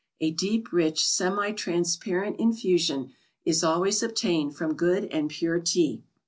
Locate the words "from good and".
4.55-5.29